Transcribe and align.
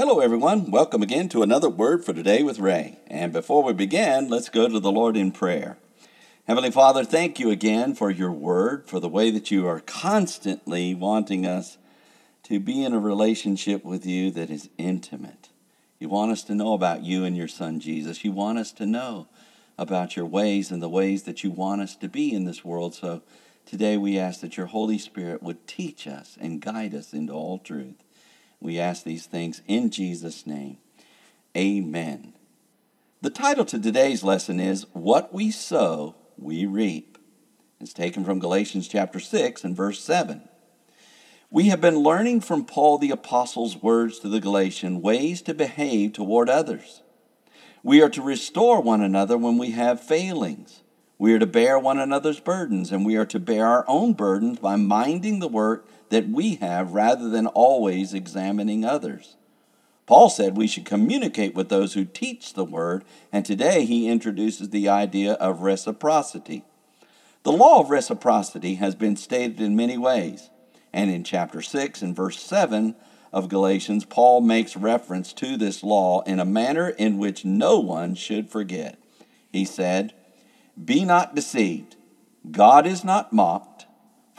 Hello, 0.00 0.20
everyone. 0.20 0.70
Welcome 0.70 1.02
again 1.02 1.28
to 1.28 1.42
another 1.42 1.68
Word 1.68 2.06
for 2.06 2.14
Today 2.14 2.42
with 2.42 2.58
Ray. 2.58 2.98
And 3.08 3.34
before 3.34 3.62
we 3.62 3.74
begin, 3.74 4.30
let's 4.30 4.48
go 4.48 4.66
to 4.66 4.80
the 4.80 4.90
Lord 4.90 5.14
in 5.14 5.30
prayer. 5.30 5.76
Heavenly 6.46 6.70
Father, 6.70 7.04
thank 7.04 7.38
you 7.38 7.50
again 7.50 7.94
for 7.94 8.10
your 8.10 8.32
Word, 8.32 8.88
for 8.88 8.98
the 8.98 9.10
way 9.10 9.30
that 9.30 9.50
you 9.50 9.66
are 9.66 9.80
constantly 9.80 10.94
wanting 10.94 11.44
us 11.44 11.76
to 12.44 12.58
be 12.58 12.82
in 12.82 12.94
a 12.94 12.98
relationship 12.98 13.84
with 13.84 14.06
you 14.06 14.30
that 14.30 14.48
is 14.48 14.70
intimate. 14.78 15.50
You 15.98 16.08
want 16.08 16.32
us 16.32 16.42
to 16.44 16.54
know 16.54 16.72
about 16.72 17.04
you 17.04 17.26
and 17.26 17.36
your 17.36 17.46
Son 17.46 17.78
Jesus. 17.78 18.24
You 18.24 18.32
want 18.32 18.58
us 18.58 18.72
to 18.72 18.86
know 18.86 19.28
about 19.76 20.16
your 20.16 20.24
ways 20.24 20.70
and 20.70 20.82
the 20.82 20.88
ways 20.88 21.24
that 21.24 21.44
you 21.44 21.50
want 21.50 21.82
us 21.82 21.94
to 21.96 22.08
be 22.08 22.32
in 22.32 22.46
this 22.46 22.64
world. 22.64 22.94
So 22.94 23.20
today 23.66 23.98
we 23.98 24.18
ask 24.18 24.40
that 24.40 24.56
your 24.56 24.68
Holy 24.68 24.96
Spirit 24.96 25.42
would 25.42 25.66
teach 25.66 26.06
us 26.06 26.38
and 26.40 26.62
guide 26.62 26.94
us 26.94 27.12
into 27.12 27.34
all 27.34 27.58
truth. 27.58 28.02
We 28.60 28.78
ask 28.78 29.04
these 29.04 29.26
things 29.26 29.62
in 29.66 29.90
Jesus' 29.90 30.46
name. 30.46 30.78
Amen. 31.56 32.34
The 33.22 33.30
title 33.30 33.64
to 33.66 33.78
today's 33.78 34.22
lesson 34.22 34.60
is 34.60 34.86
What 34.92 35.32
We 35.32 35.50
Sow, 35.50 36.14
We 36.36 36.66
Reap. 36.66 37.18
It's 37.80 37.94
taken 37.94 38.24
from 38.24 38.38
Galatians 38.38 38.86
chapter 38.86 39.18
6 39.18 39.64
and 39.64 39.74
verse 39.74 40.00
7. 40.00 40.42
We 41.50 41.68
have 41.68 41.80
been 41.80 41.98
learning 41.98 42.42
from 42.42 42.64
Paul 42.64 42.98
the 42.98 43.10
Apostle's 43.10 43.76
words 43.76 44.18
to 44.20 44.28
the 44.28 44.40
Galatian 44.40 45.00
ways 45.00 45.42
to 45.42 45.54
behave 45.54 46.12
toward 46.12 46.48
others. 46.48 47.02
We 47.82 48.02
are 48.02 48.10
to 48.10 48.22
restore 48.22 48.80
one 48.82 49.00
another 49.00 49.38
when 49.38 49.56
we 49.56 49.70
have 49.70 50.00
failings. 50.00 50.82
We 51.18 51.32
are 51.32 51.38
to 51.38 51.46
bear 51.46 51.78
one 51.78 51.98
another's 51.98 52.40
burdens, 52.40 52.92
and 52.92 53.04
we 53.04 53.16
are 53.16 53.26
to 53.26 53.40
bear 53.40 53.66
our 53.66 53.84
own 53.88 54.12
burdens 54.12 54.58
by 54.58 54.76
minding 54.76 55.38
the 55.38 55.48
work 55.48 55.86
that 56.10 56.28
we 56.28 56.56
have 56.56 56.92
rather 56.92 57.28
than 57.28 57.46
always 57.46 58.12
examining 58.14 58.84
others. 58.84 59.36
Paul 60.06 60.28
said 60.28 60.56
we 60.56 60.66
should 60.66 60.84
communicate 60.84 61.54
with 61.54 61.68
those 61.68 61.94
who 61.94 62.04
teach 62.04 62.54
the 62.54 62.64
word, 62.64 63.04
and 63.32 63.44
today 63.44 63.84
he 63.84 64.08
introduces 64.08 64.70
the 64.70 64.88
idea 64.88 65.34
of 65.34 65.62
reciprocity. 65.62 66.64
The 67.44 67.52
law 67.52 67.80
of 67.80 67.90
reciprocity 67.90 68.74
has 68.74 68.94
been 68.94 69.16
stated 69.16 69.60
in 69.60 69.76
many 69.76 69.96
ways, 69.96 70.50
and 70.92 71.10
in 71.10 71.24
chapter 71.24 71.62
6 71.62 72.02
and 72.02 72.14
verse 72.14 72.40
7 72.40 72.96
of 73.32 73.48
Galatians, 73.48 74.04
Paul 74.04 74.40
makes 74.40 74.76
reference 74.76 75.32
to 75.34 75.56
this 75.56 75.84
law 75.84 76.22
in 76.22 76.40
a 76.40 76.44
manner 76.44 76.88
in 76.88 77.18
which 77.18 77.44
no 77.44 77.78
one 77.78 78.16
should 78.16 78.50
forget. 78.50 78.98
He 79.52 79.64
said, 79.64 80.12
Be 80.82 81.04
not 81.04 81.36
deceived, 81.36 81.94
God 82.50 82.86
is 82.86 83.04
not 83.04 83.32
mocked. 83.32 83.69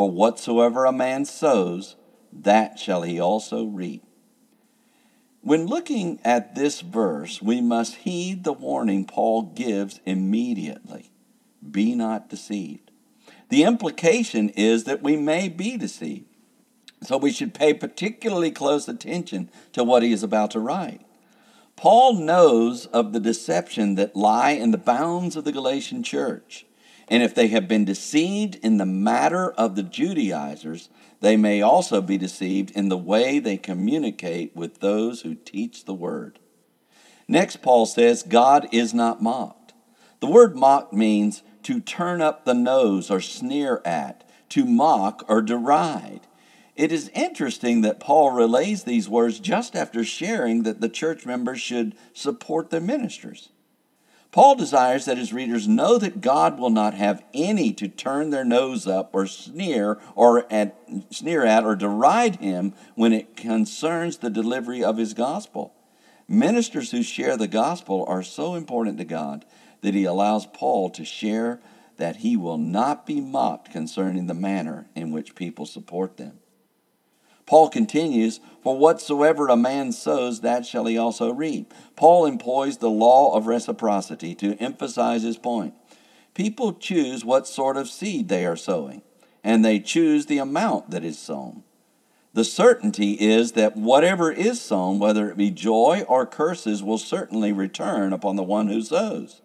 For 0.00 0.10
whatsoever 0.10 0.86
a 0.86 0.92
man 0.92 1.26
sows, 1.26 1.96
that 2.32 2.78
shall 2.78 3.02
he 3.02 3.20
also 3.20 3.66
reap. 3.66 4.02
When 5.42 5.66
looking 5.66 6.20
at 6.24 6.54
this 6.54 6.80
verse, 6.80 7.42
we 7.42 7.60
must 7.60 7.96
heed 7.96 8.42
the 8.42 8.54
warning 8.54 9.04
Paul 9.04 9.42
gives 9.42 10.00
immediately 10.06 11.12
be 11.70 11.94
not 11.94 12.30
deceived. 12.30 12.90
The 13.50 13.64
implication 13.64 14.48
is 14.48 14.84
that 14.84 15.02
we 15.02 15.18
may 15.18 15.50
be 15.50 15.76
deceived. 15.76 16.34
So 17.02 17.18
we 17.18 17.30
should 17.30 17.52
pay 17.52 17.74
particularly 17.74 18.52
close 18.52 18.88
attention 18.88 19.50
to 19.74 19.84
what 19.84 20.02
he 20.02 20.12
is 20.12 20.22
about 20.22 20.52
to 20.52 20.60
write. 20.60 21.02
Paul 21.76 22.14
knows 22.14 22.86
of 22.86 23.12
the 23.12 23.20
deception 23.20 23.96
that 23.96 24.16
lie 24.16 24.52
in 24.52 24.70
the 24.70 24.78
bounds 24.78 25.36
of 25.36 25.44
the 25.44 25.52
Galatian 25.52 26.02
church. 26.02 26.64
And 27.10 27.24
if 27.24 27.34
they 27.34 27.48
have 27.48 27.66
been 27.66 27.84
deceived 27.84 28.54
in 28.62 28.78
the 28.78 28.86
matter 28.86 29.50
of 29.50 29.74
the 29.74 29.82
Judaizers, 29.82 30.88
they 31.20 31.36
may 31.36 31.60
also 31.60 32.00
be 32.00 32.16
deceived 32.16 32.70
in 32.70 32.88
the 32.88 32.96
way 32.96 33.40
they 33.40 33.56
communicate 33.56 34.54
with 34.54 34.78
those 34.78 35.22
who 35.22 35.34
teach 35.34 35.84
the 35.84 35.94
word. 35.94 36.38
Next, 37.26 37.62
Paul 37.62 37.84
says, 37.86 38.22
God 38.22 38.68
is 38.72 38.94
not 38.94 39.20
mocked. 39.20 39.74
The 40.20 40.28
word 40.28 40.56
mock 40.56 40.92
means 40.92 41.42
to 41.64 41.80
turn 41.80 42.22
up 42.22 42.44
the 42.44 42.54
nose 42.54 43.10
or 43.10 43.20
sneer 43.20 43.82
at, 43.84 44.28
to 44.50 44.64
mock 44.64 45.24
or 45.28 45.42
deride. 45.42 46.26
It 46.76 46.92
is 46.92 47.10
interesting 47.14 47.82
that 47.82 48.00
Paul 48.00 48.30
relays 48.30 48.84
these 48.84 49.08
words 49.08 49.40
just 49.40 49.74
after 49.76 50.04
sharing 50.04 50.62
that 50.62 50.80
the 50.80 50.88
church 50.88 51.26
members 51.26 51.60
should 51.60 51.94
support 52.14 52.70
their 52.70 52.80
ministers. 52.80 53.50
Paul 54.32 54.54
desires 54.54 55.06
that 55.06 55.18
his 55.18 55.32
readers 55.32 55.66
know 55.66 55.98
that 55.98 56.20
God 56.20 56.58
will 56.58 56.70
not 56.70 56.94
have 56.94 57.24
any 57.34 57.72
to 57.72 57.88
turn 57.88 58.30
their 58.30 58.44
nose 58.44 58.86
up 58.86 59.10
or 59.12 59.26
sneer 59.26 59.98
or 60.14 60.46
at, 60.52 60.76
sneer 61.10 61.44
at 61.44 61.64
or 61.64 61.74
deride 61.74 62.36
him 62.36 62.72
when 62.94 63.12
it 63.12 63.36
concerns 63.36 64.18
the 64.18 64.30
delivery 64.30 64.84
of 64.84 64.98
his 64.98 65.14
gospel. 65.14 65.74
Ministers 66.28 66.92
who 66.92 67.02
share 67.02 67.36
the 67.36 67.48
gospel 67.48 68.04
are 68.06 68.22
so 68.22 68.54
important 68.54 68.98
to 68.98 69.04
God 69.04 69.44
that 69.80 69.94
he 69.94 70.04
allows 70.04 70.46
Paul 70.46 70.90
to 70.90 71.04
share 71.04 71.60
that 71.96 72.16
he 72.16 72.36
will 72.36 72.58
not 72.58 73.06
be 73.06 73.20
mocked 73.20 73.72
concerning 73.72 74.26
the 74.26 74.34
manner 74.34 74.88
in 74.94 75.10
which 75.10 75.34
people 75.34 75.66
support 75.66 76.18
them. 76.18 76.38
Paul 77.50 77.68
continues, 77.68 78.38
For 78.62 78.78
whatsoever 78.78 79.48
a 79.48 79.56
man 79.56 79.90
sows, 79.90 80.42
that 80.42 80.64
shall 80.64 80.86
he 80.86 80.96
also 80.96 81.32
reap. 81.32 81.74
Paul 81.96 82.24
employs 82.24 82.76
the 82.76 82.88
law 82.88 83.34
of 83.34 83.48
reciprocity 83.48 84.36
to 84.36 84.54
emphasize 84.58 85.24
his 85.24 85.36
point. 85.36 85.74
People 86.32 86.74
choose 86.74 87.24
what 87.24 87.48
sort 87.48 87.76
of 87.76 87.88
seed 87.88 88.28
they 88.28 88.46
are 88.46 88.54
sowing, 88.54 89.02
and 89.42 89.64
they 89.64 89.80
choose 89.80 90.26
the 90.26 90.38
amount 90.38 90.92
that 90.92 91.02
is 91.02 91.18
sown. 91.18 91.64
The 92.34 92.44
certainty 92.44 93.14
is 93.14 93.50
that 93.52 93.76
whatever 93.76 94.30
is 94.30 94.60
sown, 94.60 95.00
whether 95.00 95.28
it 95.28 95.36
be 95.36 95.50
joy 95.50 96.04
or 96.06 96.26
curses, 96.26 96.84
will 96.84 96.98
certainly 96.98 97.50
return 97.50 98.12
upon 98.12 98.36
the 98.36 98.44
one 98.44 98.68
who 98.68 98.80
sows. 98.80 99.42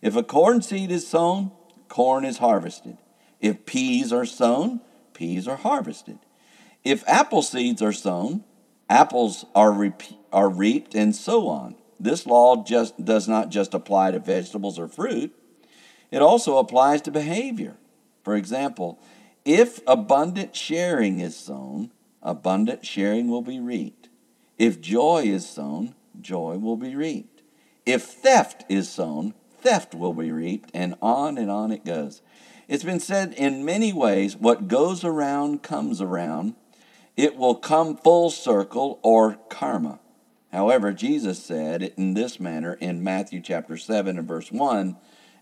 If 0.00 0.16
a 0.16 0.22
corn 0.22 0.62
seed 0.62 0.90
is 0.90 1.06
sown, 1.06 1.50
corn 1.88 2.24
is 2.24 2.38
harvested. 2.38 2.96
If 3.42 3.66
peas 3.66 4.10
are 4.10 4.24
sown, 4.24 4.80
peas 5.12 5.46
are 5.46 5.56
harvested. 5.56 6.18
If 6.86 7.02
apple 7.08 7.42
seeds 7.42 7.82
are 7.82 7.92
sown, 7.92 8.44
apples 8.88 9.44
are, 9.56 9.72
re- 9.72 9.92
are 10.32 10.48
reaped, 10.48 10.94
and 10.94 11.16
so 11.16 11.48
on. 11.48 11.74
This 11.98 12.26
law 12.26 12.62
just 12.62 13.04
does 13.04 13.26
not 13.26 13.48
just 13.48 13.74
apply 13.74 14.12
to 14.12 14.20
vegetables 14.20 14.78
or 14.78 14.86
fruit, 14.86 15.34
it 16.12 16.22
also 16.22 16.58
applies 16.58 17.02
to 17.02 17.10
behavior. 17.10 17.76
For 18.22 18.36
example, 18.36 19.00
if 19.44 19.80
abundant 19.84 20.54
sharing 20.54 21.18
is 21.18 21.36
sown, 21.36 21.90
abundant 22.22 22.86
sharing 22.86 23.26
will 23.26 23.42
be 23.42 23.58
reaped. 23.58 24.08
If 24.56 24.80
joy 24.80 25.24
is 25.24 25.44
sown, 25.44 25.96
joy 26.20 26.56
will 26.58 26.76
be 26.76 26.94
reaped. 26.94 27.42
If 27.84 28.04
theft 28.04 28.64
is 28.68 28.88
sown, 28.88 29.34
theft 29.58 29.92
will 29.92 30.14
be 30.14 30.30
reaped, 30.30 30.70
and 30.72 30.94
on 31.02 31.36
and 31.36 31.50
on 31.50 31.72
it 31.72 31.84
goes. 31.84 32.22
It's 32.68 32.84
been 32.84 33.00
said 33.00 33.32
in 33.32 33.64
many 33.64 33.92
ways 33.92 34.36
what 34.36 34.68
goes 34.68 35.02
around 35.02 35.64
comes 35.64 36.00
around 36.00 36.54
it 37.16 37.36
will 37.36 37.54
come 37.54 37.96
full 37.96 38.30
circle 38.30 38.98
or 39.02 39.38
karma. 39.48 40.00
However, 40.52 40.92
Jesus 40.92 41.42
said 41.42 41.82
it 41.82 41.94
in 41.96 42.14
this 42.14 42.38
manner 42.38 42.74
in 42.74 43.02
Matthew 43.02 43.40
chapter 43.40 43.76
7 43.76 44.18
and 44.18 44.28
verse 44.28 44.52
1 44.52 44.96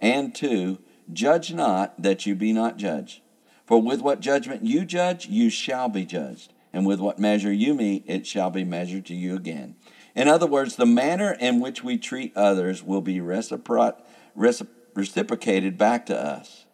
and 0.00 0.34
2 0.34 0.78
Judge 1.12 1.52
not 1.52 2.00
that 2.00 2.26
you 2.26 2.34
be 2.34 2.52
not 2.52 2.76
judged. 2.76 3.20
For 3.66 3.80
with 3.80 4.00
what 4.00 4.20
judgment 4.20 4.64
you 4.64 4.84
judge, 4.84 5.26
you 5.26 5.50
shall 5.50 5.88
be 5.88 6.04
judged. 6.04 6.52
And 6.72 6.86
with 6.86 7.00
what 7.00 7.18
measure 7.18 7.52
you 7.52 7.74
mete, 7.74 8.04
it 8.06 8.26
shall 8.26 8.50
be 8.50 8.64
measured 8.64 9.06
to 9.06 9.14
you 9.14 9.34
again. 9.34 9.74
In 10.14 10.28
other 10.28 10.46
words, 10.46 10.76
the 10.76 10.86
manner 10.86 11.36
in 11.40 11.60
which 11.60 11.82
we 11.82 11.98
treat 11.98 12.36
others 12.36 12.82
will 12.82 13.00
be 13.00 13.18
recipro- 13.18 13.96
reciprocated 14.36 15.78
back 15.78 16.06
to 16.06 16.16
us. 16.16 16.66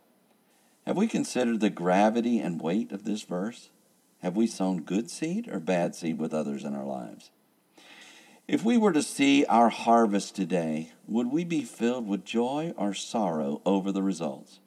Have 0.87 0.97
we 0.97 1.07
considered 1.07 1.61
the 1.61 1.71
gravity 1.71 2.39
and 2.39 2.61
weight 2.61 2.93
of 2.93 3.05
this 3.05 3.23
verse? 3.23 3.71
Have 4.27 4.37
we 4.37 4.49
sown 4.49 4.81
good 4.81 5.09
seed 5.09 5.49
or 5.49 5.61
bad 5.61 5.95
seed 5.95 6.19
with 6.19 6.35
others 6.35 6.65
in 6.65 6.75
our 6.75 6.85
lives? 6.85 7.31
If 8.49 8.65
we 8.65 8.77
were 8.77 8.91
to 8.91 9.01
see 9.01 9.45
our 9.45 9.69
harvest 9.69 10.35
today, 10.35 10.91
would 11.07 11.29
we 11.29 11.45
be 11.45 11.63
filled 11.63 12.09
with 12.09 12.25
joy 12.25 12.75
or 12.77 12.93
sorrow 12.93 13.63
over 13.65 13.93
the 13.93 14.03
results? 14.03 14.59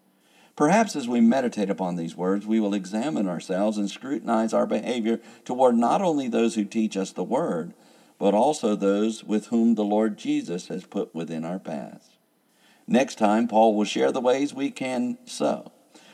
Perhaps 0.56 0.95
as 0.95 1.09
we 1.09 1.19
meditate 1.19 1.69
upon 1.69 1.97
these 1.97 2.15
words, 2.15 2.47
we 2.47 2.61
will 2.61 2.73
examine 2.73 3.27
ourselves 3.27 3.77
and 3.77 3.89
scrutinize 3.89 4.53
our 4.53 4.65
behavior 4.65 5.19
toward 5.44 5.75
not 5.75 6.01
only 6.01 6.29
those 6.29 6.55
who 6.55 6.63
teach 6.63 6.95
us 6.95 7.12
the 7.12 7.21
word, 7.21 7.73
but 8.17 8.33
also 8.33 8.77
those 8.77 9.25
with 9.25 9.47
whom 9.47 9.75
the 9.75 9.83
Lord 9.83 10.17
Jesus 10.17 10.69
has 10.69 10.85
put 10.85 11.13
within 11.13 11.44
our 11.44 11.59
paths. 11.59 12.12
Next 12.88 13.15
time, 13.15 13.50
Paul 13.50 13.75
will 13.75 13.83
share 13.83 14.13
the 14.13 14.21
ways 14.21 14.53
we 14.53 14.71
can 14.71 15.17
sow. 15.25 15.73